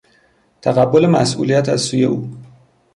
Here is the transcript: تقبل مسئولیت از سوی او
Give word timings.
تقبل 0.61 1.07
مسئولیت 1.11 1.69
از 1.69 1.81
سوی 1.81 2.03
او 2.05 2.37